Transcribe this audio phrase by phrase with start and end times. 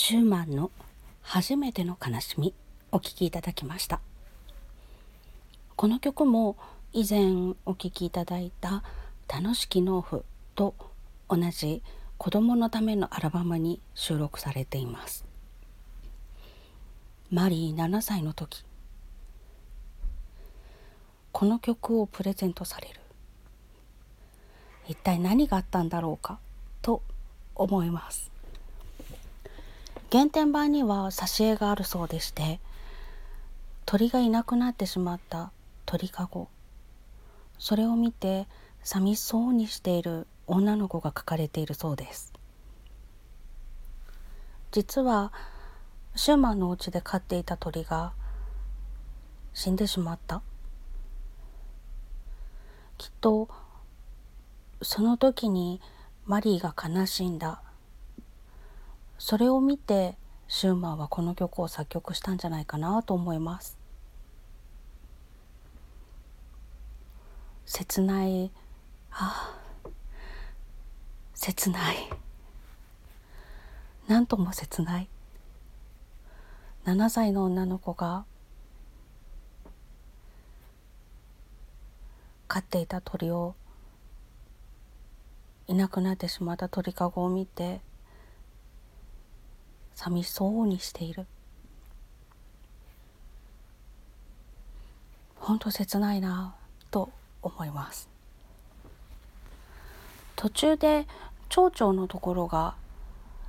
[0.00, 0.70] シューマンの
[1.22, 2.54] 初めての悲しみ
[2.92, 4.00] お聴きいただきました。
[5.74, 6.56] この曲も
[6.92, 8.84] 以前お聴きいただいた
[9.26, 10.24] 楽しき農夫
[10.54, 10.76] と
[11.28, 11.82] 同じ
[12.16, 15.24] 子供のためのアルバムに収録されています。
[17.32, 18.64] マリー7歳の時
[21.32, 23.00] この曲をプレゼントされる。
[24.86, 26.38] 一体何があったんだろうか
[26.82, 27.02] と
[27.56, 28.27] 思います。
[30.10, 32.60] 原点版には挿絵があるそうでして
[33.84, 35.50] 鳥がいなくなってしまった
[35.86, 36.48] 鳥かご。
[37.58, 38.46] それを見て
[38.82, 42.32] 寂しそうにしている女の子が描かれているそうです。
[44.70, 45.32] 実は
[46.14, 48.12] シューマンのお家で飼っていた鳥が
[49.54, 50.42] 死んでしまった。
[52.96, 53.48] きっと
[54.82, 55.80] その時に
[56.26, 57.62] マリーが悲しんだ。
[59.28, 60.14] それを見て
[60.48, 63.76] シューマンはこの曲を作曲したんじゃないかなと思います。
[67.66, 68.50] 切ない。
[69.10, 69.54] あ
[71.34, 71.96] 切ない。
[74.06, 75.08] なんとも切ない。
[76.86, 78.24] 7歳の女の子が。
[82.46, 83.54] 飼っていた鳥を。
[85.66, 87.86] いなくなってしまった鳥かごを見て。
[89.98, 91.26] 寂しそうにしている。
[95.34, 96.54] 本当切ないな
[96.92, 97.10] と
[97.42, 98.08] 思います。
[100.36, 101.08] 途中で
[101.48, 102.76] 蝶々のところが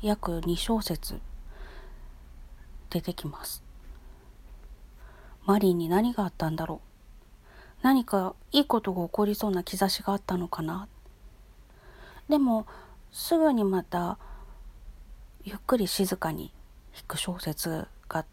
[0.00, 1.20] 約2小節
[2.90, 3.62] 出てきます。
[5.46, 7.82] マリーに何があったんだろう。
[7.82, 10.88] 何かいいことが起こりそうな兆しがあったのかな。
[12.28, 12.66] でも
[13.12, 14.18] すぐにまた
[15.44, 16.52] ゆっくり静かに
[16.94, 18.24] 弾く小説が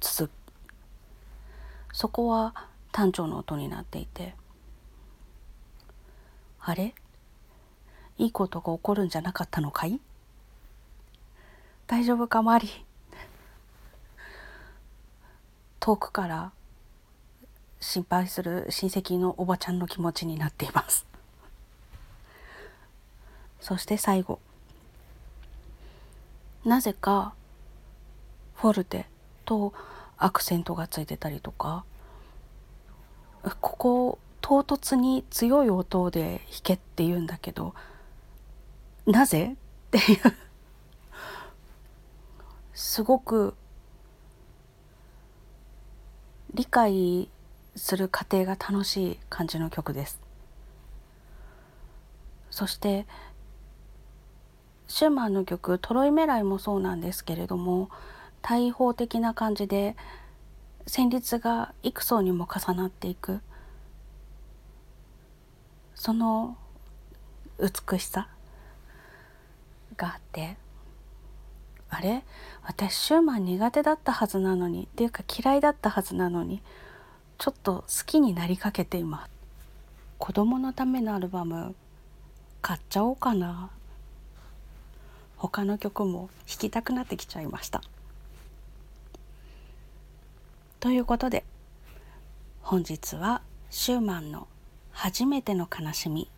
[0.00, 0.32] 続き
[1.92, 2.54] そこは
[2.90, 4.34] 単調の音になっていて
[6.58, 6.94] あれ？
[8.18, 10.00] いいことが起こるんじゃなかったのかい？
[11.86, 12.68] 大丈夫かマリ？
[15.80, 16.52] 遠くから
[17.78, 21.06] 心配する親戚のおばちゃんの気持ちになっています。
[23.60, 24.40] そして最後。
[26.66, 27.32] なぜか
[28.56, 29.06] フォルテ
[29.46, 29.72] と
[30.18, 31.84] アクセントがついてたりとか。
[33.60, 37.74] ここ唐突に強い音で弾けって言うんだけど
[39.06, 39.54] なぜ？
[39.54, 39.56] っ
[39.92, 40.18] ていう。
[42.74, 43.54] すごく
[46.54, 47.28] 理解
[47.76, 50.20] する過程が楽しい感じの曲です。
[52.50, 53.06] そして
[54.96, 57.90] シューマンの曲「トロイメライ」もそうなんですけれども
[58.40, 59.94] 大砲的な感じで
[60.86, 63.42] 旋律が幾層にも重なっていく
[65.94, 66.56] その
[67.58, 68.30] 美しさ
[69.98, 70.56] があって
[71.90, 72.24] あれ？
[72.62, 76.62] 私シューマン苦手だったはずなのにっていうか嫌いだったはずなのに
[77.36, 79.30] ちょっと好きになりかけています
[80.16, 81.74] 子供のためのアルバム
[82.62, 83.68] 買っちゃおうかな。
[85.48, 87.80] 他の曲も弾きたくなってきちゃいました。
[90.80, 91.44] ということで
[92.62, 94.48] 本日はシューマンの
[94.90, 96.28] 初めての悲しみ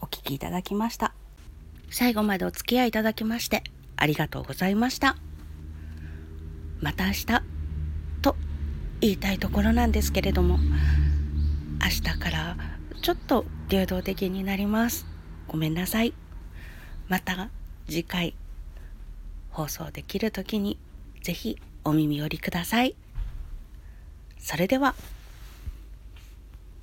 [0.00, 1.12] お聴きいただきました。
[1.90, 3.64] 最後までお付き合いいただきまして
[3.96, 5.16] ありがとうございました。
[6.80, 7.26] また明日
[8.22, 8.36] と
[9.00, 10.58] 言いたいところなんですけれども
[11.80, 12.56] 明日から
[13.02, 15.04] ちょっと流動的になります。
[15.48, 16.14] ごめんなさい。
[17.08, 17.50] また
[17.88, 18.34] 次回
[19.52, 20.78] 放送できる時に
[21.22, 22.96] ぜひお耳寄りください
[24.38, 24.96] それでは。